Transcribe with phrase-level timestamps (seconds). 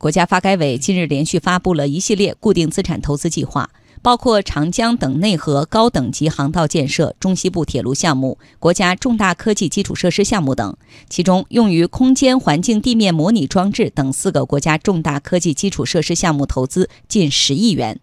[0.00, 3.68] 国家发改委近日连续发布了一系列固定资产投资计划，
[4.00, 10.76] 包括长江等内河高等级航道建设、中西部铁路项目、国家重大科技基础设施项目等。
[11.10, 17.98] 其中，用于空间环境地面模拟装置等四个国家重大科技基础设施项目投资近十亿元。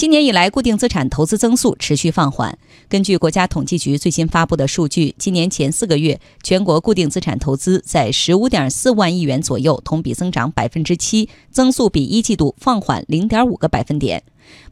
[0.00, 2.58] 今年以来，固定资产投资增速持续放缓。
[2.88, 14.22] 根据国家统计局最新发布的数据，今年前四个月，全国固定资产投资在十五点四万亿元左右，同比增长百分之七，增速比一季度放缓零点五个百分点。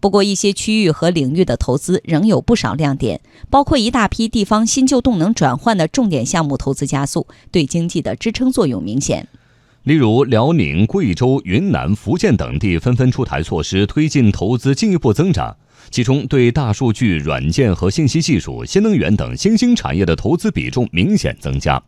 [0.00, 9.28] 不过，一些区域和领域的投资仍有不少亮点，包括一大批地方新旧动能转换的重点项目投资加速，对经济的支撑作用明显。
[9.88, 15.56] 例如，辽宁、贵州、云南、福建等地纷纷出台措施，推进投资进一步增长。
[15.90, 21.82] 其中，对大数据、软件和信息技术、新能源等新兴产业的投资比重明显增加。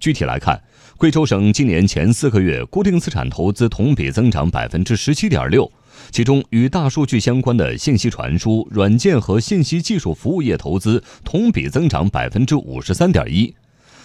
[0.00, 0.60] 具体来看，
[0.96, 5.70] 贵州省今年前四个月固定资产投资同比增长百分之十七点六，
[6.10, 13.54] 其中与大数据相关的信息传输、软件和信息技术服务业投资同比增长百分之五十三点一。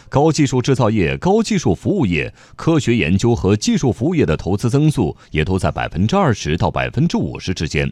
[0.09, 7.91] 高技术制造业、高技术服务业、科学研究和技术服务业的投资增速也都在百分之二十到百分之五十之间。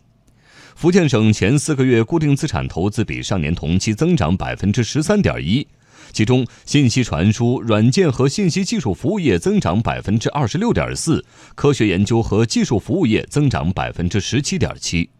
[0.76, 5.68] 福建省前四个月固定资产投资比上年同期增长百分之十三点一，
[6.14, 11.24] 其中信息传输、软件和信息技术服务业增长百分之二十六点四，
[11.56, 15.12] 科学研究和技术服务业增长百分之十七点七。